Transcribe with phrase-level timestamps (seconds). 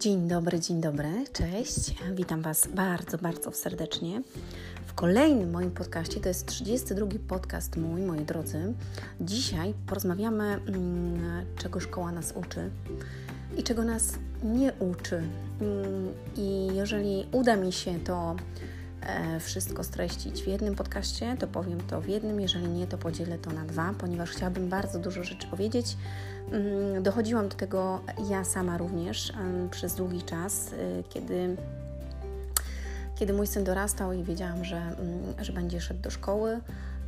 [0.00, 1.94] Dzień dobry, dzień dobry, cześć.
[2.14, 4.22] Witam Was bardzo, bardzo serdecznie
[4.86, 6.20] w kolejnym moim podcaście.
[6.20, 8.74] To jest 32 podcast mój, moi drodzy.
[9.20, 12.70] Dzisiaj porozmawiamy, mm, czego szkoła nas uczy
[13.56, 14.14] i czego nas
[14.44, 15.16] nie uczy.
[15.60, 18.36] Mm, I jeżeli uda mi się to
[19.40, 23.50] wszystko streścić w jednym podcaście, to powiem to w jednym, jeżeli nie, to podzielę to
[23.50, 25.96] na dwa, ponieważ chciałabym bardzo dużo rzeczy powiedzieć.
[26.52, 28.00] Mm, dochodziłam do tego
[28.30, 29.32] ja sama również
[29.70, 31.56] przez długi czas, y, kiedy,
[33.14, 36.60] kiedy mój syn dorastał i wiedziałam, że, mm, że będzie szedł do szkoły.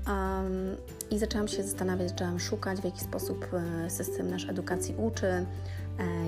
[0.09, 0.77] Um,
[1.11, 5.47] I zaczęłam się zastanawiać, zaczęłam szukać, w jaki sposób e, system nasz edukacji uczy, e,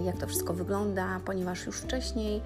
[0.05, 2.41] jak to wszystko wygląda, ponieważ już wcześniej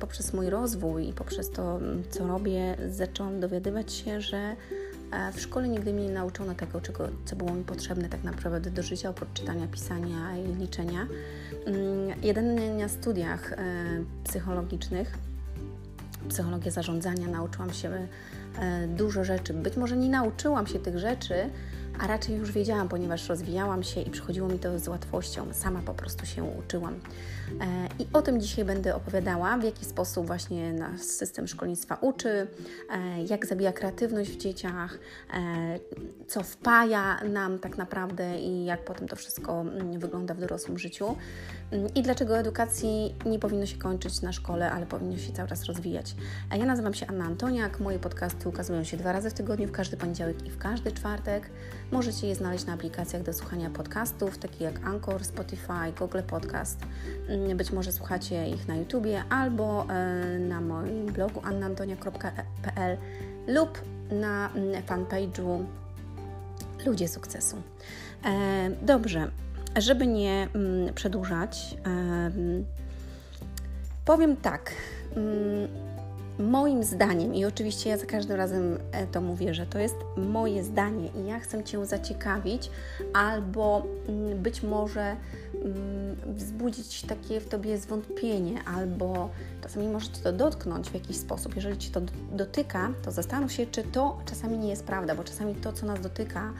[0.00, 4.56] poprzez mój rozwój i poprzez to, co robię, zaczęłam dowiadywać się, że
[5.32, 8.82] w szkole nigdy mnie nie nauczono tego, czego, co było mi potrzebne tak naprawdę do
[8.82, 11.06] życia, oprócz czytania, pisania i liczenia.
[11.66, 13.56] Mm, jedynie na studiach e,
[14.24, 15.18] psychologicznych,
[16.28, 18.06] psychologię zarządzania, nauczyłam się
[18.58, 19.54] e, dużo rzeczy.
[19.54, 21.34] Być może nie nauczyłam się tych rzeczy,
[21.98, 25.46] a raczej już wiedziałam, ponieważ rozwijałam się i przychodziło mi to z łatwością.
[25.52, 26.94] Sama po prostu się uczyłam.
[26.94, 32.46] E, I o tym dzisiaj będę opowiadała, w jaki sposób właśnie nasz system szkolnictwa uczy,
[32.90, 34.98] e, jak zabija kreatywność w dzieciach,
[35.34, 35.38] e,
[36.26, 41.16] co wpaja nam tak naprawdę i jak potem to wszystko mm, wygląda w dorosłym życiu.
[41.70, 45.64] Mm, I dlaczego edukacji nie powinno się kończyć na szkole, ale powinno się cały czas
[45.64, 46.14] rozwijać.
[46.58, 49.96] Ja nazywam się Anna Antoniak, moje podcasty ukazują się dwa razy w tygodniu, w każdy
[49.96, 51.50] poniedziałek i w każdy czwartek.
[51.94, 56.78] Możecie je znaleźć na aplikacjach do słuchania podcastów, takich jak Anchor, Spotify, Google Podcast.
[57.28, 62.96] Mm, być może słuchacie ich na YouTubie albo e, na moim blogu annantonia.pl
[63.46, 65.64] lub na mm, fanpage'u
[66.86, 67.56] Ludzie Sukcesu.
[68.24, 69.30] E, dobrze,
[69.76, 71.76] żeby nie mm, przedłużać,
[74.04, 74.72] powiem tak.
[76.38, 80.64] Moim zdaniem, i oczywiście ja za każdym razem e, to mówię, że to jest moje
[80.64, 82.70] zdanie i ja chcę Cię zaciekawić,
[83.12, 85.16] albo mm, być może
[85.54, 89.30] mm, wzbudzić takie w Tobie zwątpienie, albo
[89.62, 91.56] czasami może Cię to dotknąć w jakiś sposób.
[91.56, 92.00] Jeżeli Cię to
[92.32, 96.00] dotyka, to zastanów się, czy to czasami nie jest prawda, bo czasami to, co nas
[96.00, 96.52] dotyka,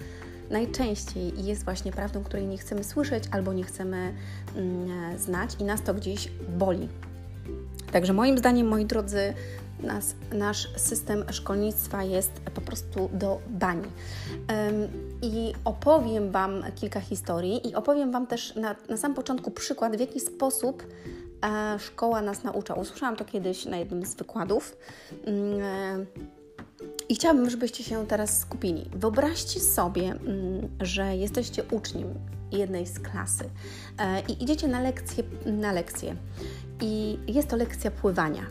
[0.51, 4.13] najczęściej jest właśnie prawdą, której nie chcemy słyszeć albo nie chcemy
[4.57, 6.89] mm, znać i nas to gdzieś boli.
[7.93, 9.35] Także moim zdaniem, moi drodzy,
[9.81, 13.89] nas, nasz system szkolnictwa jest po prostu do bani.
[15.23, 20.01] I opowiem Wam kilka historii i opowiem Wam też na, na sam początku przykład, w
[20.01, 20.83] jaki sposób
[21.45, 22.75] e, szkoła nas naucza.
[22.75, 24.77] Usłyszałam to kiedyś na jednym z wykładów.
[25.27, 26.07] Mm, e,
[27.09, 28.91] I chciałabym, żebyście się teraz skupili.
[28.93, 32.15] Wyobraźcie sobie, mm, że jesteście uczniem
[32.53, 33.45] jednej z klasy
[33.99, 36.17] e, i idziecie na lekcję, na lekcję.
[36.81, 38.47] I jest to lekcja pływania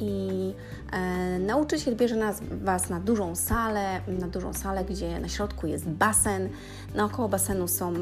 [0.00, 0.54] i
[0.92, 5.88] e, nauczyciel bierze nas, Was na dużą salę, na dużą salę, gdzie na środku jest
[5.88, 6.48] basen.
[6.94, 7.92] Naokoło basenu są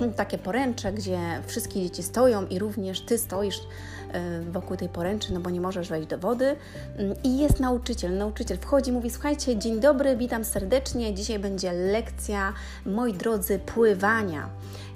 [0.00, 3.60] e, takie poręcze, gdzie wszystkie dzieci stoją i również Ty stoisz
[4.12, 6.56] e, wokół tej poręczy, no bo nie możesz wejść do wody.
[7.24, 8.18] I jest nauczyciel.
[8.18, 11.14] Nauczyciel wchodzi, mówi: Słuchajcie, dzień dobry, witam serdecznie.
[11.14, 12.52] Dzisiaj będzie lekcja,
[12.86, 14.48] moi drodzy, pływania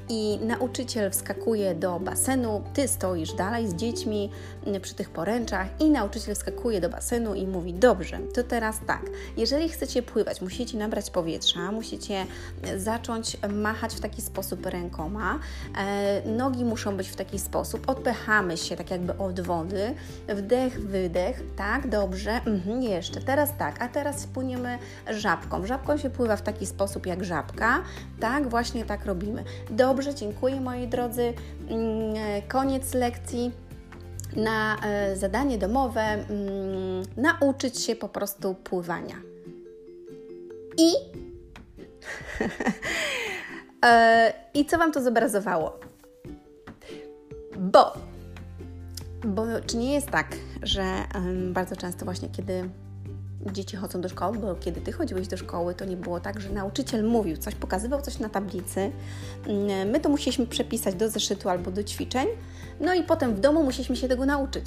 [0.08, 4.30] i nauczyciel wskakuje do basenu, ty stoisz dalej z dziećmi
[4.82, 5.66] przy tych poręczach.
[5.80, 9.02] I nauczyciel wskakuje do basenu i mówi: Dobrze, to teraz tak,
[9.36, 12.26] jeżeli chcecie pływać, musicie nabrać powietrza, musicie
[12.76, 15.38] zacząć machać w taki sposób rękoma,
[15.78, 19.94] e, nogi muszą być w taki sposób, odpychamy się tak jakby od wody,
[20.28, 24.78] wdech, wydech, tak, dobrze, mhm, jeszcze, teraz tak, a teraz płyniemy
[25.10, 25.66] żabką.
[25.66, 27.82] Żabką się pływa w taki sposób jak żabka,
[28.20, 29.44] tak, właśnie tak robimy.
[29.70, 31.34] Dobrze, Dobrze, dziękuję moi drodzy.
[31.68, 32.14] Mm,
[32.48, 33.52] koniec lekcji.
[34.36, 36.26] Na e, zadanie domowe mm,
[37.16, 39.14] nauczyć się po prostu pływania.
[40.78, 40.92] I
[43.86, 45.80] e, i co Wam to zobrazowało?
[47.56, 47.92] Bo,
[49.24, 50.84] bo czy nie jest tak, że
[51.52, 52.70] bardzo często właśnie kiedy
[53.52, 56.50] dzieci chodzą do szkoły, bo kiedy ty chodziłeś do szkoły, to nie było tak, że
[56.50, 58.90] nauczyciel mówił coś, pokazywał coś na tablicy.
[59.46, 62.28] Mm, my to musieliśmy przepisać do zeszytu albo do ćwiczeń,
[62.80, 64.66] no i potem w domu musieliśmy się tego nauczyć.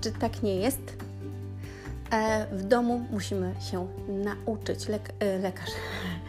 [0.00, 0.96] Czy tak nie jest?
[2.12, 4.88] E, w domu musimy się nauczyć.
[4.88, 5.70] Lek e, lekarz.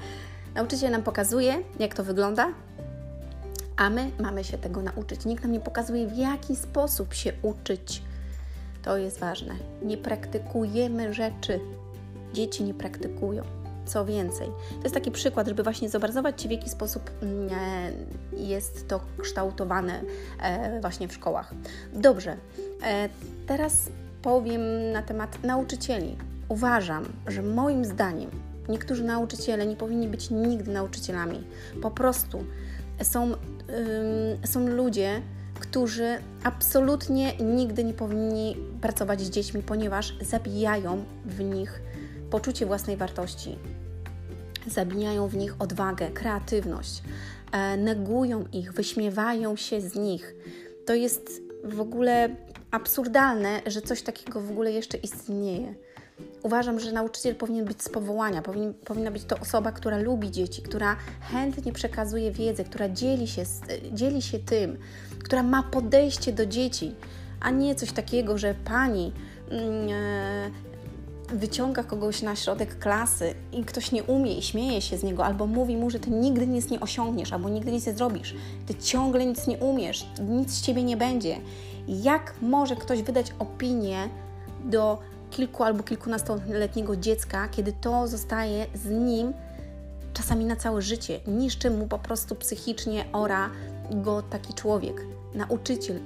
[0.56, 2.54] Nauczyciel nam pokazuje, jak to wygląda,
[3.78, 5.26] a my mamy się tego nauczyć.
[5.26, 8.02] Nikt nam nie pokazuje, w jaki sposób się uczyć
[8.86, 9.56] to jest ważne.
[9.82, 11.60] Nie praktykujemy rzeczy.
[12.34, 13.44] Dzieci nie praktykują.
[13.86, 14.48] Co więcej,
[14.78, 17.92] to jest taki przykład, żeby właśnie zobrazować Ci, w jaki sposób mm, e,
[18.38, 20.02] jest to kształtowane
[20.42, 21.54] e, właśnie w szkołach.
[21.94, 22.38] Dobrze,
[22.84, 23.10] e,
[23.48, 23.90] teraz
[24.22, 24.62] powiem
[24.92, 26.18] na temat nauczycieli.
[26.50, 28.30] Uważam, że moim zdaniem
[28.70, 31.44] niektórzy nauczyciele nie powinni być nigdy nauczycielami.
[31.82, 32.44] Po prostu
[33.04, 33.32] są,
[34.46, 35.22] są ludzie,
[35.76, 41.82] którzy absolutnie nigdy nie powinni pracować z dziećmi, ponieważ zabijają w nich
[42.30, 43.58] poczucie własnej wartości,
[44.68, 47.04] zabijają w nich odwagę, kreatywność,
[47.52, 50.36] e, negują ich, wyśmiewają się z nich.
[50.86, 52.36] To jest w ogóle
[52.72, 55.76] absurdalne, że coś takiego w ogóle jeszcze istnieje.
[56.44, 60.62] Uważam, że nauczyciel powinien być z powołania, powinien, powinna być to osoba, która lubi dzieci,
[60.62, 63.44] która chętnie przekazuje wiedzę, która dzieli się,
[63.94, 64.78] dzieli się tym,
[65.24, 66.96] która ma podejście do dzieci,
[67.40, 69.12] a nie coś takiego, że pani
[69.52, 70.52] e,
[71.36, 75.48] wyciąga kogoś na środek klasy i ktoś nie umie i śmieje się z niego, albo
[75.48, 78.36] mówi mu, że ty nigdy nic nie osiągniesz, albo nigdy nic nie zrobisz,
[78.66, 81.38] ty ciągle nic nie umiesz, nic z ciebie nie będzie.
[81.88, 84.10] Jak może ktoś wydać opinię
[84.66, 84.98] do
[85.36, 89.34] kilku albo kilkunastoletniego dziecka, kiedy to zostaje z nim
[90.14, 93.50] czasami na całe życie, niszczy mu po prostu psychicznie ora
[93.92, 95.02] go taki człowiek,
[95.34, 96.00] nauczyciel,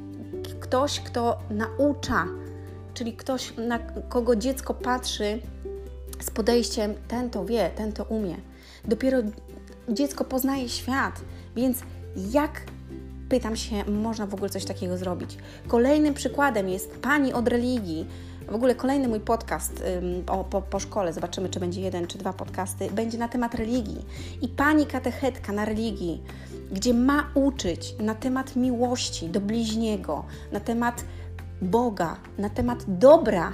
[0.59, 2.25] ktoś, kto naucza,
[2.93, 3.79] czyli ktoś, na
[4.09, 5.39] kogo dziecko patrzy
[6.21, 8.35] z podejściem ten to wie, ten to umie.
[8.85, 9.17] Dopiero
[9.89, 11.21] dziecko poznaje świat,
[11.55, 11.77] więc
[12.31, 12.61] jak
[13.29, 15.37] pytam się, można w ogóle coś takiego zrobić?
[15.67, 18.07] Kolejnym przykładem jest pani od religii,
[18.51, 19.83] w ogóle kolejny mój podcast
[20.27, 24.05] o, po, po szkole, zobaczymy, czy będzie jeden czy dwa podcasty, będzie na temat religii.
[24.41, 26.23] I pani katechetka na religii,
[26.71, 31.05] gdzie ma uczyć na temat miłości do bliźniego, na temat
[31.61, 33.53] Boga, na temat dobra,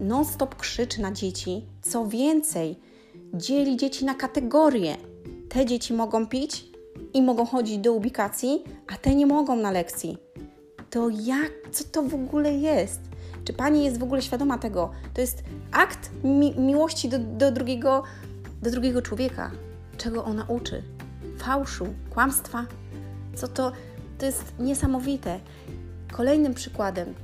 [0.00, 1.64] non-stop krzyczy na dzieci.
[1.82, 2.76] Co więcej,
[3.34, 4.96] dzieli dzieci na kategorie.
[5.48, 6.64] Te dzieci mogą pić
[7.14, 8.64] i mogą chodzić do ubikacji,
[8.94, 10.18] a te nie mogą na lekcji.
[10.90, 13.00] To jak, co to w ogóle jest?
[13.44, 14.90] Czy pani jest w ogóle świadoma tego?
[15.14, 18.02] To jest akt mi miłości do, do, drugiego,
[18.62, 19.50] do drugiego człowieka.
[19.96, 20.82] Czego ona uczy?
[21.38, 22.66] Fałszu, kłamstwa?
[23.34, 23.72] Co to?
[24.18, 25.40] To jest niesamowite.
[26.12, 27.14] Kolejnym przykładem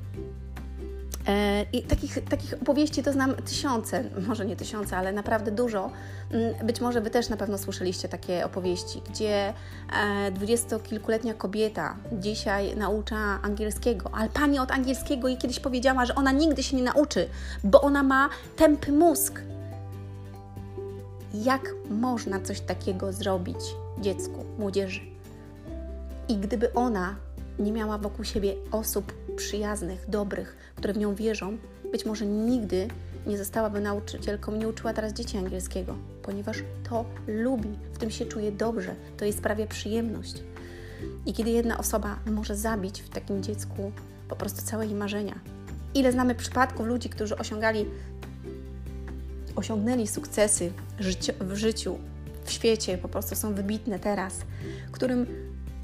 [1.73, 5.91] I takich, takich opowieści to znam tysiące, może nie tysiące, ale naprawdę dużo.
[6.31, 9.55] Mm, być może Wy też na pewno słyszeliście takie opowieści, gdzie
[9.93, 16.33] e, dwudziestokilkuletnia kobieta dzisiaj naucza angielskiego, ale pani od angielskiego jej kiedyś powiedziała, że ona
[16.33, 17.29] nigdy się nie nauczy,
[17.65, 19.41] bo ona ma tępy mózg.
[21.35, 23.61] Jak można coś takiego zrobić
[23.99, 25.01] dziecku, młodzieży?
[26.29, 27.15] I gdyby ona
[27.59, 31.59] nie miała wokół siebie osób przyjaznych, dobrych, które w nią wierzą,
[31.93, 32.89] być może nigdy
[33.27, 38.53] nie zostałaby nauczycielką, nie uczyła teraz dzieci angielskiego, ponieważ to lubi, w tym się czuje
[38.53, 40.43] dobrze, to jej sprawia przyjemność.
[41.27, 43.93] I kiedy jedna osoba może zabić w takim dziecku
[44.29, 45.41] po prostu całe jej marzenia.
[45.95, 47.87] Ile znamy przypadków ludzi, którzy osiągali,
[49.57, 50.73] osiągnęli sukcesy
[51.41, 51.99] w życiu,
[52.45, 54.41] w świecie, po prostu są wybitne teraz,
[54.93, 55.27] którym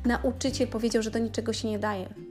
[0.05, 2.30] nauczyciel powiedział, że do niczego się nie daje.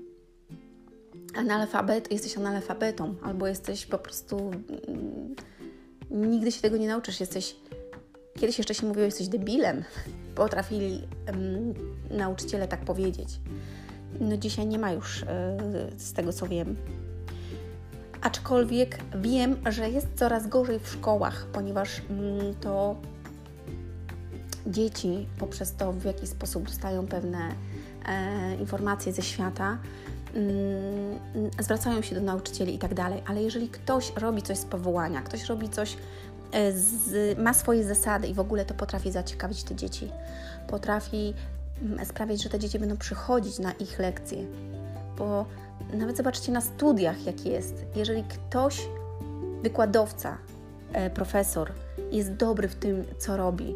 [1.40, 4.52] Analfabet, jesteś analfabetą, albo jesteś po prostu.
[4.88, 5.36] Mm,
[6.12, 7.56] nigdy się tego nie nauczysz, jesteś.
[8.40, 9.84] Kiedyś jeszcze się mówiło, jesteś debilem.
[10.36, 11.74] Potrafili um,
[12.12, 13.40] nauczyciele tak powiedzieć.
[14.20, 15.58] No dzisiaj nie ma już, e,
[15.98, 16.76] z tego co wiem.
[18.22, 22.96] Aczkolwiek wiem, że jest coraz gorzej w szkołach, ponieważ mm, to
[24.68, 27.56] dzieci poprzez to, w jaki sposób dostają pewne
[28.06, 29.78] e, informacje ze świata,
[31.60, 35.46] zwracają się do nauczycieli i tak dalej, ale jeżeli ktoś robi coś z powołania, ktoś
[35.46, 35.98] robi coś,
[36.52, 40.12] e, z, ma swoje zasady i w ogóle to potrafi zaciekawić te dzieci,
[40.68, 41.34] potrafi
[41.82, 44.46] mm, sprawiać, że te dzieci będą przychodzić na ich lekcje,
[45.18, 45.46] bo
[45.94, 47.86] nawet zobaczcie na studiach, jak jest.
[47.96, 48.88] Jeżeli ktoś,
[49.64, 50.38] wykładowca,
[50.94, 51.72] e, profesor,
[52.12, 53.76] jest dobry w tym, co robi,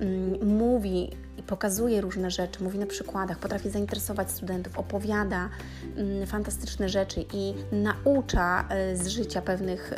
[0.00, 1.10] Mm, mówi
[1.46, 5.48] pokazuje różne rzeczy, mówi na przykładach, potrafi zainteresować studentów, opowiada
[5.96, 9.92] mm, fantastyczne rzeczy i naucza e, z życia pewnych,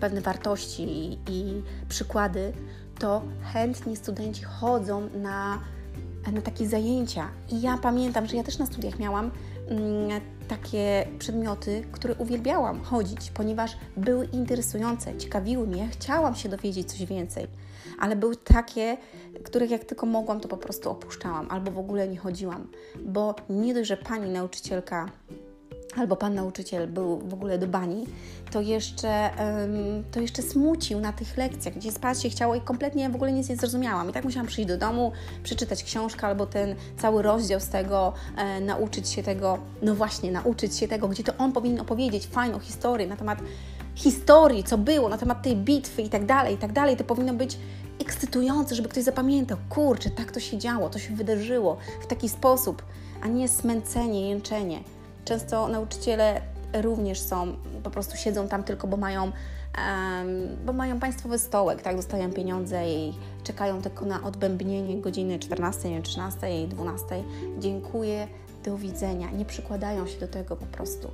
[0.00, 2.52] pewne wartości i przykłady,
[2.98, 3.22] to
[3.52, 5.60] chętnie studenci chodzą na,
[6.32, 7.28] na takie zajęcia.
[7.48, 9.30] I ja pamiętam, że ja też na studiach miałam
[9.68, 17.04] mm, takie przedmioty, które uwielbiałam chodzić, ponieważ były interesujące, ciekawiły mnie, chciałam się dowiedzieć coś
[17.04, 17.46] więcej
[18.00, 18.96] ale były takie,
[19.44, 22.68] których jak tylko mogłam, to po prostu opuszczałam albo w ogóle nie chodziłam,
[23.04, 25.10] bo nie dość, że pani nauczycielka
[25.96, 28.06] albo pan nauczyciel był w ogóle do bani,
[28.50, 33.10] to jeszcze, um, to jeszcze smucił na tych lekcjach, gdzie spać się chciało i kompletnie
[33.10, 34.10] w ogóle nic nie zrozumiałam.
[34.10, 38.60] I tak musiałam przyjść do domu, przeczytać książkę albo ten cały rozdział z tego, e,
[38.60, 43.06] nauczyć się tego, no właśnie, nauczyć się tego, gdzie to on powinien opowiedzieć fajną historię
[43.06, 43.38] na temat
[43.94, 46.96] historii, co było, na temat tej bitwy i tak dalej, i tak dalej.
[46.96, 47.58] To powinno być
[48.00, 52.82] ekscytujące, żeby ktoś zapamiętał, kurczę, tak to się działo, to się wydarzyło w taki sposób,
[53.22, 54.80] a nie smęcenie, jęczenie.
[55.24, 56.40] Często nauczyciele
[56.82, 59.32] również są, po prostu siedzą tam tylko, bo mają, um,
[60.66, 63.12] bo mają państwowy stołek, tak, dostają pieniądze i
[63.44, 67.06] czekają tylko na odbębnienie godziny 14, 13, 12.
[67.58, 68.28] Dziękuję,
[68.64, 69.30] do widzenia.
[69.30, 71.10] Nie przykładają się do tego po prostu.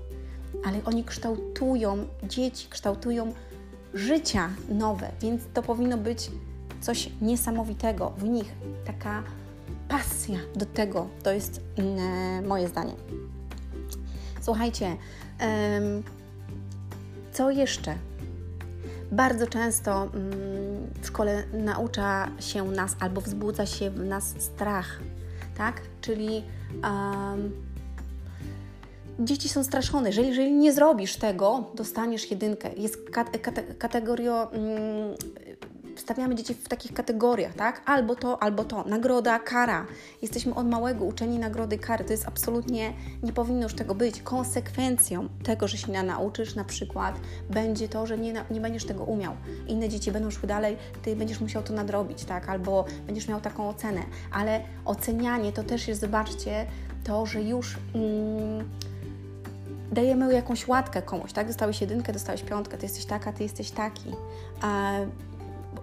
[0.64, 3.32] Ale oni kształtują dzieci, kształtują
[3.94, 6.30] życia nowe, więc to powinno być
[6.80, 8.54] coś niesamowitego w nich,
[8.84, 9.22] taka
[9.88, 11.08] pasja do tego.
[11.22, 12.92] To jest mm, moje zdanie.
[14.40, 14.96] Słuchajcie,
[17.32, 17.94] co jeszcze?
[19.12, 20.12] Bardzo często mm,
[21.02, 25.00] w szkole naucza się nas albo wzbudza się w nas strach,
[25.56, 25.82] tak?
[26.00, 26.42] Czyli
[29.20, 30.08] dzieci są straszone.
[30.08, 32.70] Jeżeli, jeżeli nie zrobisz tego, dostaniesz jedynkę.
[32.76, 35.14] Jest kat, kat, kategorio, mm,
[35.96, 37.82] stawiamy dzieci w takich kategoriach, tak?
[37.86, 38.84] Albo to, albo to.
[38.84, 39.86] Nagroda, kara.
[40.22, 42.04] Jesteśmy od małego uczeni nagrody, kary.
[42.04, 44.22] To jest absolutnie, nie powinno już tego być.
[44.22, 49.04] Konsekwencją tego, że się nie nauczysz na przykład, będzie to, że nie, nie będziesz tego
[49.04, 49.32] umiał.
[49.66, 52.48] Inne dzieci będą szły dalej, ty będziesz musiał to nadrobić, tak?
[52.48, 54.00] Albo będziesz miał taką ocenę.
[54.32, 56.66] Ale ocenianie to też jest, zobaczcie,
[57.04, 57.76] to, że już...
[57.94, 58.70] Mm,
[59.92, 61.46] dajemy jakąś łatkę komuś, tak?
[61.46, 64.10] Dostałeś jedynkę, dostałeś piątkę, ty jesteś taka, ty jesteś taki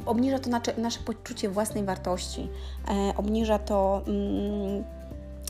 [0.06, 2.50] obniża to nasze, nasze poczucie własnej wartości,
[2.88, 4.84] e, obniża to mm,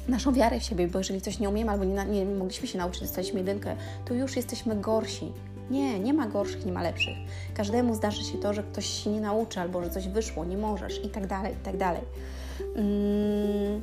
[0.07, 3.01] naszą wiarę w siebie, bo jeżeli coś nie umiemy albo nie, nie mogliśmy się nauczyć,
[3.01, 5.31] dostaliśmy jedynkę, to już jesteśmy gorsi.
[5.69, 7.17] Nie, nie ma gorszych, nie ma lepszych.
[7.53, 11.05] Każdemu zdarzy się to, że ktoś się nie nauczy albo że coś wyszło, nie możesz
[11.05, 12.01] i tak dalej, i tak dalej.
[12.75, 13.81] Mm.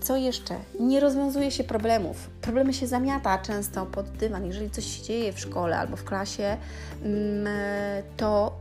[0.00, 0.54] Co jeszcze?
[0.80, 2.30] Nie rozwiązuje się problemów.
[2.42, 4.46] Problemy się zamiata często pod dywan.
[4.46, 6.56] Jeżeli coś się dzieje w szkole albo w klasie,
[7.02, 7.46] mm,
[8.16, 8.58] to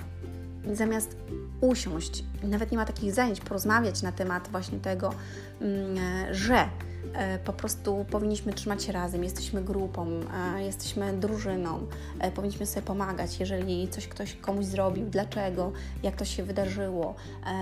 [0.75, 1.17] zamiast
[1.61, 5.13] usiąść, nawet nie ma takich zajęć, porozmawiać na temat właśnie tego,
[5.61, 5.97] mm,
[6.31, 6.69] że
[7.13, 10.07] e, po prostu powinniśmy trzymać się razem, jesteśmy grupą,
[10.55, 11.87] e, jesteśmy drużyną,
[12.19, 15.71] e, powinniśmy sobie pomagać, jeżeli coś ktoś komuś zrobił, dlaczego,
[16.03, 17.15] jak to się wydarzyło,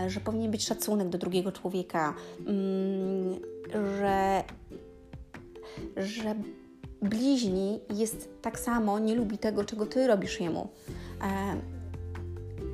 [0.08, 2.14] że powinien być szacunek do drugiego człowieka,
[2.48, 3.40] mm,
[4.00, 4.44] że,
[5.98, 6.36] że
[7.02, 10.70] bliźni jest tak samo, nie lubi tego, czego ty robisz jemu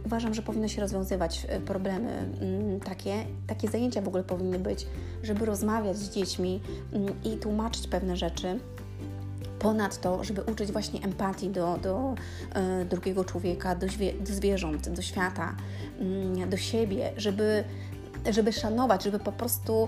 [0.06, 3.26] uważam, że powinno się rozwiązywać e, problemy mm, takie.
[3.48, 4.88] Takie zajęcia w ogóle powinny być,
[5.24, 6.62] żeby rozmawiać z dziećmi
[6.94, 8.60] mm, i tłumaczyć pewne rzeczy.
[9.60, 12.16] Ponadto, żeby uczyć właśnie empatii do, do
[12.54, 13.88] e, drugiego człowieka, do,
[14.20, 15.56] do zwierząt, do świata,
[16.00, 17.64] mm, do siebie, żeby,
[18.32, 19.88] żeby szanować, żeby po prostu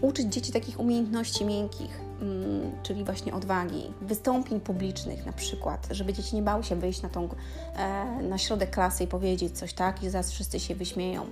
[0.00, 6.36] uczyć dzieci takich umiejętności miękkich Mm, czyli właśnie odwagi, wystąpień publicznych na przykład, żeby dzieci
[6.36, 7.28] nie bały się wyjść na, tą,
[7.76, 11.26] e, na środek klasy i powiedzieć coś tak i zaraz wszyscy się wyśmieją,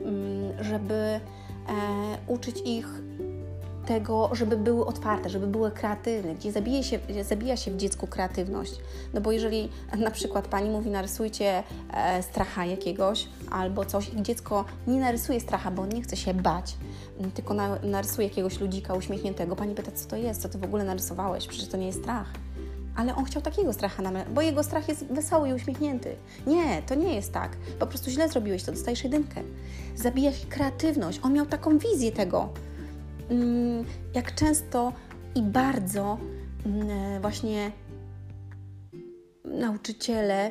[0.00, 1.20] mm, żeby e,
[2.26, 2.86] uczyć ich
[3.92, 8.72] tego, żeby były otwarte, żeby były kreatywne, gdzie zabija się, zabija się w dziecku kreatywność.
[9.14, 9.68] No bo jeżeli
[9.98, 11.62] na przykład pani mówi, narysujcie
[11.94, 16.34] e, stracha jakiegoś albo coś i dziecko nie narysuje stracha, bo on nie chce się
[16.34, 16.76] bać,
[17.34, 20.84] tylko na, narysuje jakiegoś ludzika uśmiechniętego, pani pyta, co to jest, co ty w ogóle
[20.84, 22.26] narysowałeś, przecież to nie jest strach.
[22.96, 24.02] Ale on chciał takiego stracha,
[24.34, 26.16] bo jego strach jest wesoły i uśmiechnięty.
[26.46, 27.56] Nie, to nie jest tak.
[27.78, 29.42] Po prostu źle zrobiłeś, to dostajesz jedynkę.
[29.96, 31.20] Zabija się kreatywność.
[31.22, 32.48] On miał taką wizję tego
[34.14, 34.92] jak często
[35.34, 36.18] i bardzo
[36.66, 37.72] mm, właśnie
[39.44, 40.50] nauczyciele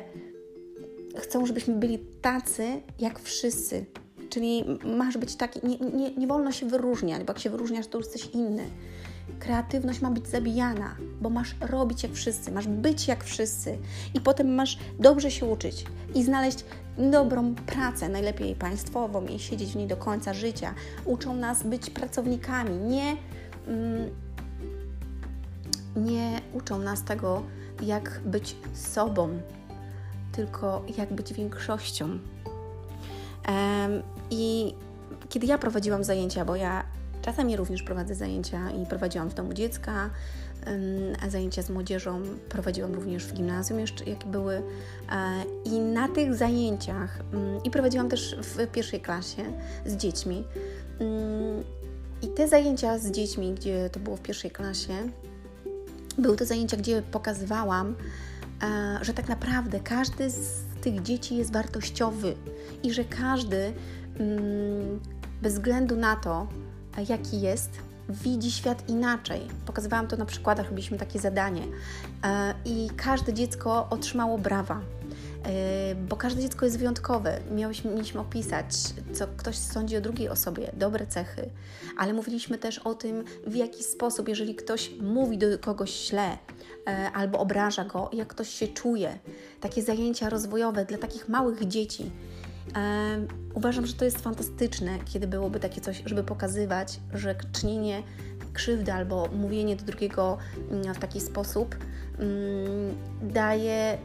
[1.16, 3.86] chcą, żebyśmy byli tacy jak wszyscy.
[4.28, 4.64] Czyli
[4.96, 8.06] masz być taki, nie, nie, nie wolno się wyróżniać, bo jak się wyróżniasz, to już
[8.06, 8.64] jesteś inny.
[9.38, 13.78] Kreatywność ma być zabijana, bo masz robić jak wszyscy, masz być jak wszyscy
[14.14, 15.84] i potem masz dobrze się uczyć
[16.14, 16.64] i znaleźć
[16.98, 20.74] dobrą pracę, najlepiej państwową i siedzieć w niej do końca życia.
[21.04, 23.16] Uczą nas być pracownikami, nie,
[23.66, 24.10] mm,
[25.96, 27.42] nie uczą nas tego,
[27.82, 29.28] jak być sobą,
[30.32, 32.18] tylko jak być większością.
[34.30, 34.74] I
[35.28, 36.84] kiedy ja prowadziłam zajęcia, bo ja
[37.22, 40.10] czasami również prowadzę zajęcia i prowadziłam w domu dziecka,
[41.22, 44.54] a zajęcia z młodzieżą prowadziłam również w gimnazjum, jeszcze jak były.
[44.54, 44.62] E,
[45.64, 47.18] I na tych zajęciach,
[47.64, 49.42] i prowadziłam też w pierwszej klasie
[49.86, 50.44] z dziećmi.
[52.22, 54.94] I te zajęcia z dziećmi, gdzie to było w pierwszej klasie,
[56.18, 57.94] były to zajęcia, gdzie pokazywałam,
[58.62, 62.34] e, że tak naprawdę każdy z tych dzieci jest wartościowy
[62.82, 63.72] i że każdy,
[65.42, 66.46] bez względu na to,
[67.00, 67.70] jaki jest,
[68.08, 69.40] widzi świat inaczej.
[69.66, 71.62] Pokazywałam to na przykładach, robiliśmy takie zadanie
[72.24, 74.80] e, i każde dziecko otrzymało brawa.
[75.44, 77.40] E, bo każde dziecko jest wyjątkowe.
[77.50, 78.74] Mieliśmy, opisać,
[79.12, 81.50] co ktoś sądzi o drugiej osobie, dobre cechy,
[81.98, 86.38] ale mówiliśmy też o tym, w jaki sposób, jeżeli ktoś mówi do kogoś źle
[86.86, 89.18] e, albo obraża go, jak ktoś się czuje.
[89.60, 92.10] Takie zajęcia rozwojowe dla takich małych dzieci.
[93.54, 98.02] Uważam, że to jest fantastyczne, kiedy byłoby takie coś, żeby pokazywać, że czynienie
[98.52, 100.38] krzywdy albo mówienie do drugiego
[100.70, 101.76] mm, w taki sposób
[102.18, 103.98] mm, daje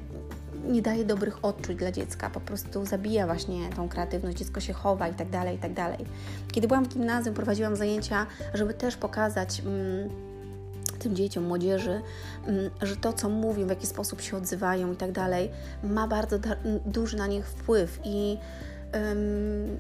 [0.68, 5.08] nie daje dobrych odczuć dla dziecka, po prostu zabija właśnie tą kreatywność, dziecko się chowa
[5.08, 6.06] i tak dalej, i tak dalej.
[6.52, 10.10] Kiedy byłam w gimnazjum, prowadziłam zajęcia, żeby też pokazać mm,
[11.14, 12.02] dzieciom, młodzieży,
[12.46, 15.50] mm, że to, co mówią, w jaki sposób się odzywają i tak dalej,
[15.84, 16.40] ma bardzo
[16.86, 18.38] duży na nich wpływ i,
[18.94, 19.78] um,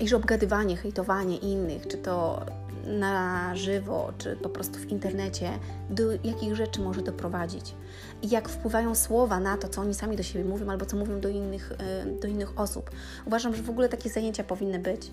[0.00, 2.46] i że obgadywanie, hejtowanie innych, czy to
[2.86, 5.50] na żywo, czy po prostu w internecie,
[5.90, 7.74] do jakich rzeczy może doprowadzić.
[8.22, 11.20] I jak wpływają słowa na to, co oni sami do siebie mówią, albo co mówią
[11.20, 12.90] do innych, e, do innych osób.
[13.26, 15.10] Uważam, że w ogóle takie zajęcia powinny być.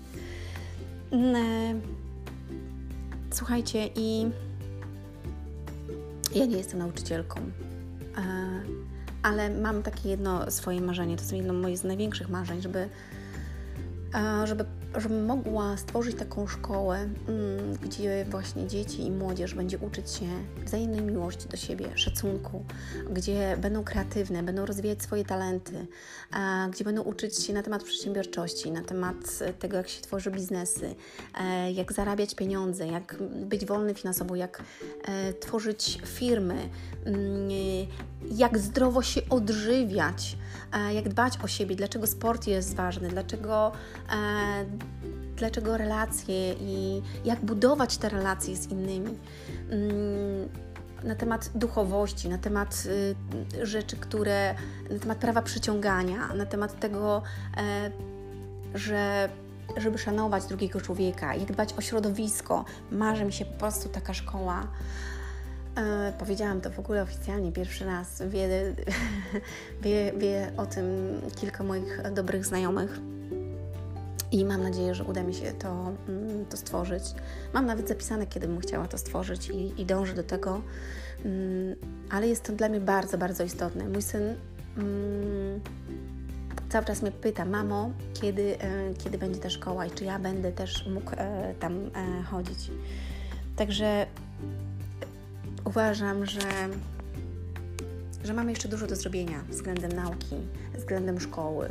[1.10, 1.80] Mm, e,
[3.30, 4.30] słuchajcie, i
[6.34, 8.22] ja nie jestem nauczycielką, e,
[9.22, 12.88] ale mam takie jedno swoje marzenie, to jest jedno moje z największych marzeń, żeby,
[14.44, 14.64] żeby
[14.96, 20.26] żebym mogła stworzyć taką szkołę, mm, gdzie właśnie dzieci i młodzież będzie uczyć się
[20.64, 22.64] wzajemnej miłości do siebie, szacunku,
[23.10, 25.86] gdzie będą kreatywne, będą rozwijać swoje talenty,
[26.70, 29.16] gdzie będą uczyć się na temat przedsiębiorczości, na temat
[29.58, 30.94] tego, jak się tworzy biznesy,
[31.40, 34.62] e, jak zarabiać pieniądze, jak być wolny finansowo, jak
[35.04, 36.68] e, tworzyć firmy,
[37.04, 37.48] mm,
[38.30, 40.36] jak zdrowo się odżywiać,
[40.72, 43.72] e, jak dbać o siebie, dlaczego sport jest ważny, dlaczego
[45.36, 49.18] dlaczego relacje i jak budować te relacje z innymi.
[49.70, 50.48] Mm,
[51.04, 54.54] na temat duchowości, na temat y, rzeczy, które,
[54.90, 57.22] na temat prawa przyciągania, na temat tego,
[57.56, 57.90] e,
[58.74, 59.28] że
[59.76, 62.64] żeby szanować drugiego człowieka, jak dbać o środowisko.
[62.90, 64.66] Marzy mi się po prostu taka szkoła.
[65.76, 68.22] E, powiedziałam to w ogóle oficjalnie pierwszy raz.
[68.28, 68.48] Wie,
[69.82, 70.86] wie, wie o tym
[71.36, 73.00] kilka moich dobrych znajomych
[74.32, 77.02] i mam nadzieję, że uda mi się to, mm, to stworzyć.
[77.54, 80.62] Mam nawet zapisane, kiedy bym chciała to stworzyć i, i dążę do tego,
[81.24, 81.76] mm,
[82.10, 83.88] ale jest to dla mnie bardzo, bardzo istotne.
[83.88, 84.34] Mój syn
[84.76, 85.60] mm,
[86.68, 90.52] cały czas mnie pyta, mamo, kiedy, e, kiedy będzie ta szkoła i czy ja będę
[90.52, 92.70] też mógł e, tam e, chodzić.
[93.56, 94.06] Także
[95.64, 96.40] uważam, że,
[98.24, 100.36] że mamy jeszcze dużo do zrobienia względem nauki,
[100.76, 101.68] względem szkoły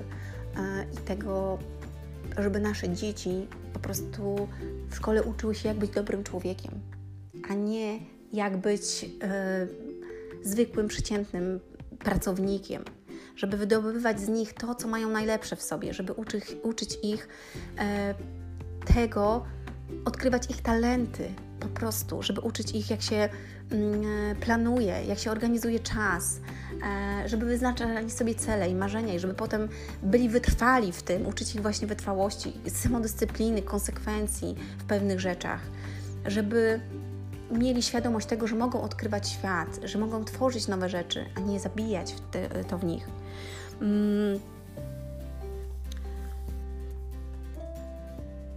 [0.94, 1.60] i tego,
[2.38, 4.48] żeby nasze dzieci po prostu
[4.90, 6.72] w szkole uczyły się, jak być dobrym człowiekiem,
[7.50, 8.00] a nie
[8.34, 9.68] jak być e,
[10.44, 11.60] zwykłym, przeciętnym
[12.00, 12.84] pracownikiem.
[13.36, 17.28] Żeby wydobywać z nich to, co mają najlepsze w sobie, żeby uczy, uczyć ich
[17.80, 18.16] e,
[18.94, 19.46] tego,
[20.06, 23.30] odkrywać ich talenty po prostu, żeby uczyć ich, jak się
[23.72, 26.40] mm, e, planuje, jak się organizuje czas,
[27.26, 29.70] żeby wyznaczali sobie cele i marzenia i żeby potem
[30.04, 35.62] byli wytrwali w tym, uczyć ich właśnie wytrwałości, samodyscypliny, konsekwencji w pewnych rzeczach,
[36.26, 36.80] żeby
[37.52, 42.16] mieli świadomość tego, że mogą odkrywać świat, że mogą tworzyć nowe rzeczy, a nie zabijać
[42.68, 43.08] to w nich.
[43.82, 44.40] Mm.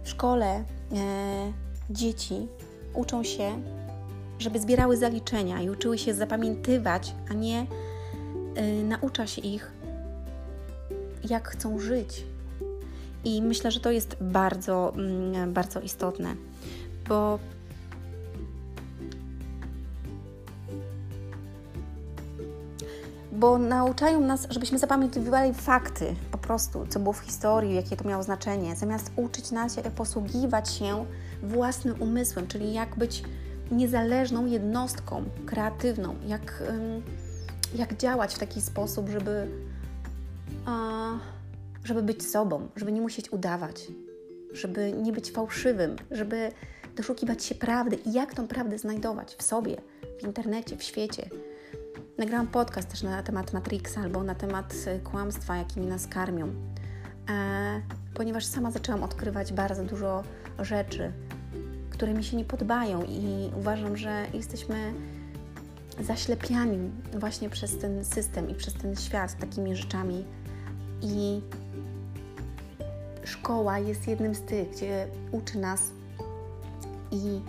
[0.03, 0.63] W szkole e,
[1.89, 2.47] dzieci
[2.93, 3.61] uczą się,
[4.39, 7.65] żeby zbierały zaliczenia i uczyły się zapamiętywać, a nie
[8.83, 9.71] naucza się ich,
[11.29, 12.23] jak chcą żyć.
[13.23, 16.35] I myślę, że to jest bardzo, mm, bardzo istotne,
[17.09, 17.39] bo
[23.31, 28.23] bo nauczają nas, żebyśmy zapamiętywali fakty, po prostu, co było w historii, jakie to miało
[28.23, 31.05] znaczenie, zamiast uczyć nas, jak posługiwać się
[31.43, 33.23] własnym umysłem, czyli jak być
[33.71, 36.63] niezależną jednostką, kreatywną, jak
[37.75, 39.47] jak działać w taki sposób, żeby,
[41.83, 43.87] żeby być sobą, żeby nie musieć udawać,
[44.53, 46.51] żeby nie być fałszywym, żeby
[46.95, 49.77] doszukiwać się prawdy i jak tą prawdę znajdować w sobie,
[50.21, 51.29] w internecie, w świecie.
[52.17, 56.47] Nagrałam podcast też na temat Matrixa albo na temat y, kłamstwa, jakimi nas karmią,
[57.29, 57.81] e,
[58.13, 60.23] ponieważ sama zaczęłam odkrywać bardzo dużo
[60.59, 61.11] rzeczy,
[61.89, 64.93] które mi się nie podobają i uważam, że jesteśmy
[65.99, 70.25] zaślepiani właśnie przez ten system i przez ten świat takimi rzeczami.
[71.01, 71.41] I
[73.23, 75.91] szkoła jest jednym z tych, gdzie uczy nas
[77.11, 77.41] i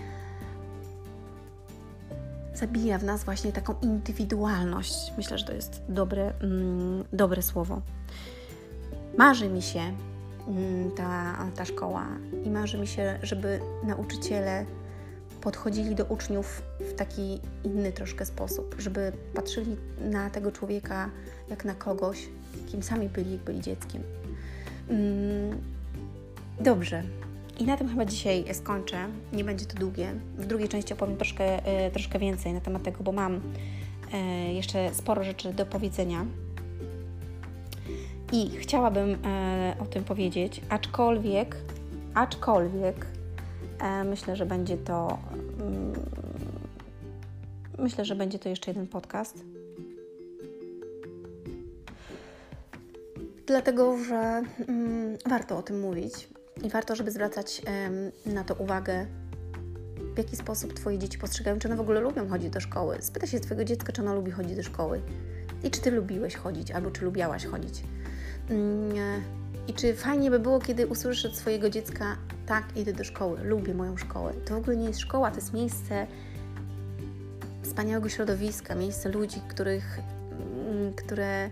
[2.54, 5.12] zabija w nas właśnie taką indywidualność.
[5.16, 7.80] Myślę, że to jest dobre, mm, dobre słowo.
[9.18, 9.80] Marzy mi się
[10.48, 12.06] mm, ta, ta szkoła
[12.44, 14.66] i marzy mi się, żeby nauczyciele
[15.42, 21.10] podchodzili do uczniów w taki inny troszkę sposób, żeby patrzyli na tego człowieka
[21.50, 22.28] jak na kogoś,
[22.70, 24.02] kim sami byli, jak byli dzieckiem.
[24.88, 25.60] Mm,
[26.60, 27.02] dobrze.
[27.58, 29.08] I na tym chyba dzisiaj skończę.
[29.32, 30.12] Nie będzie to długie.
[30.38, 33.40] W drugiej części opowiem troszkę, e, troszkę więcej na temat tego, bo mam
[34.12, 36.26] e, jeszcze sporo rzeczy do powiedzenia.
[38.32, 41.56] I chciałabym e, o tym powiedzieć, aczkolwiek,
[42.14, 43.06] aczkolwiek
[44.04, 45.18] myślę, że będzie to
[45.60, 45.92] mm,
[47.78, 49.44] myślę, że będzie to jeszcze jeden podcast.
[53.46, 56.28] Dlatego, że mm, warto o tym mówić
[56.62, 57.62] i warto, żeby zwracać
[58.26, 59.06] na to uwagę,
[60.14, 62.96] w jaki sposób Twoje dzieci postrzegają, czy one w ogóle lubią chodzić do szkoły.
[63.00, 65.02] Spytaj się Twojego dziecka, czy ono lubi chodzić do szkoły
[65.62, 67.82] i czy Ty lubiłeś chodzić, albo czy lubiałaś chodzić.
[69.68, 73.74] I czy fajnie by było, kiedy usłyszysz od swojego dziecka, tak, idę do szkoły, lubię
[73.74, 74.32] moją szkołę.
[74.44, 76.06] To w ogóle nie jest szkoła, to jest miejsce
[77.62, 80.00] wspaniałego środowiska, miejsce ludzi, których,
[80.68, 81.50] mm, które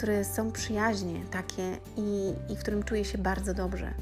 [0.00, 3.94] które są przyjaźnie takie i, i w którym czuję się bardzo dobrze.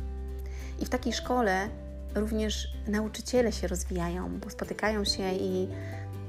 [0.80, 1.68] I w takiej szkole
[2.14, 5.68] również nauczyciele się rozwijają, bo spotykają się i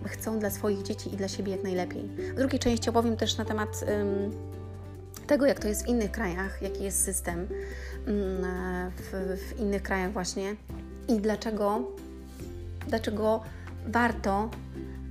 [0.06, 2.10] chcą dla swoich dzieci i dla siebie jak najlepiej.
[2.34, 3.69] W drugiej części opowiem też na temat
[5.29, 7.47] tego, jak to jest w innych krajach, jaki jest system um,
[8.97, 10.55] w, w innych krajach właśnie
[11.07, 11.81] i dlaczego,
[12.87, 13.43] dlaczego
[13.87, 14.49] warto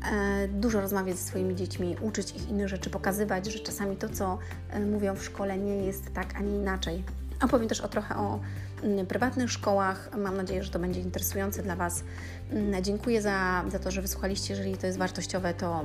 [0.04, 4.38] E, dużo rozmawiać ze swoimi dziećmi, uczyć ich innych rzeczy, pokazywać, że czasami to, co
[4.70, 7.04] e, mówią w szkole, nie jest tak, a nie inaczej.
[7.42, 8.40] Opowiem też o trochę o
[8.82, 10.10] mm, prywatnych szkołach.
[10.18, 12.04] Mam nadzieję, że to będzie interesujące dla Was.
[12.50, 14.54] Mm, dziękuję za, za to, że wysłuchaliście.
[14.54, 15.84] Jeżeli to jest wartościowe, to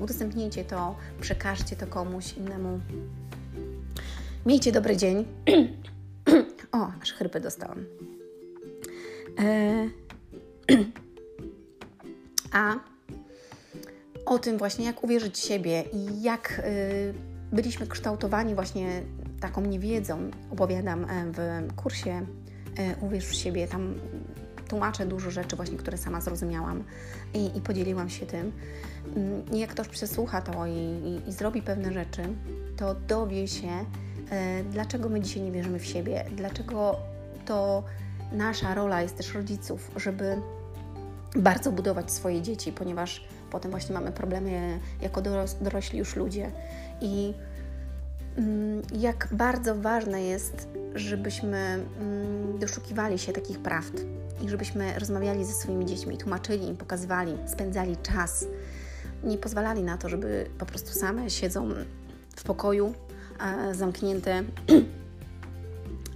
[0.00, 2.80] udostępnijcie to, przekażcie to komuś innemu.
[4.46, 5.24] Miejcie dobry dzień.
[6.72, 7.84] o, aż chrypę dostałam.
[9.38, 9.88] E...
[12.52, 12.74] A
[14.26, 17.14] o tym właśnie, jak uwierzyć w siebie i jak y,
[17.52, 19.02] byliśmy kształtowani właśnie
[19.40, 20.30] taką niewiedzą.
[20.50, 22.26] Opowiadam e, w kursie
[22.78, 23.94] e, Uwierz w siebie, tam
[24.68, 26.84] tłumaczę dużo rzeczy właśnie, które sama zrozumiałam
[27.34, 28.52] i, i podzieliłam się tym.
[29.16, 32.22] Mm, I jak ktoś przesłucha to i, i, i zrobi pewne rzeczy,
[32.76, 33.84] to dowie się,
[34.70, 36.96] dlaczego my dzisiaj nie wierzymy w siebie, dlaczego
[37.46, 37.84] to
[38.32, 40.36] nasza rola jest też rodziców, żeby
[41.36, 45.22] bardzo budować swoje dzieci, ponieważ potem właśnie mamy problemy jako
[45.60, 46.50] dorośli już ludzie.
[47.00, 47.34] I
[48.36, 54.00] mm, jak bardzo ważne jest, żebyśmy mm, doszukiwali się takich prawd
[54.44, 58.46] i żebyśmy rozmawiali ze swoimi dziećmi, tłumaczyli im, pokazywali, spędzali czas.
[59.24, 61.68] Nie pozwalali na to, żeby po prostu same siedzą
[62.36, 62.94] w pokoju
[63.40, 64.44] e, zamknięte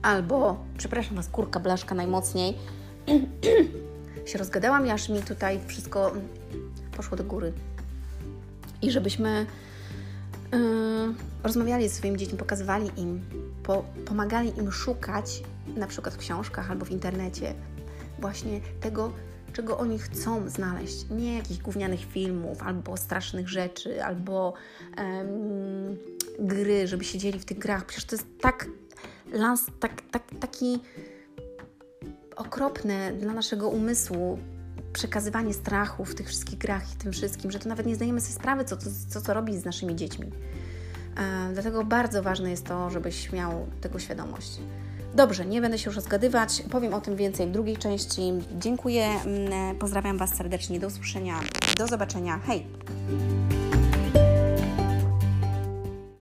[0.02, 2.56] albo, przepraszam Was, kurka blaszka najmocniej,
[4.26, 6.12] się rozgadałam, aż mi tutaj wszystko
[6.96, 7.52] poszło do góry.
[8.83, 9.46] I żebyśmy
[10.52, 10.59] yy,
[11.42, 13.20] rozmawiali ze swoimi dziećmi, pokazywali im,
[13.62, 15.42] po, pomagali im szukać,
[15.76, 17.54] na przykład w książkach albo w internecie,
[18.18, 19.12] właśnie tego,
[19.52, 21.06] czego oni chcą znaleźć.
[21.11, 24.54] Nie jakichś gównianych filmów, albo strasznych rzeczy, albo
[24.98, 25.98] um,
[26.40, 27.87] gry, żeby siedzieli w tych grach.
[27.87, 28.66] Przecież to jest tak,
[29.33, 30.81] lans, tak, tak taki
[32.37, 34.38] okropne dla naszego umysłu
[34.92, 38.35] przekazywanie strachu w tych wszystkich grach i tym wszystkim, że to nawet nie zdajemy sobie
[38.35, 40.31] sprawy, co, co, co, co robić z naszymi dziećmi.
[41.16, 44.61] E, dlatego bardzo ważne jest to, żebyś miał tego świadomość.
[45.14, 48.33] Dobrze, nie będę się już rozgadywać, powiem o tym więcej w drugiej części.
[48.59, 51.40] Dziękuję, mm, pozdrawiam Was serdecznie, do usłyszenia,
[51.79, 52.66] do zobaczenia, hej!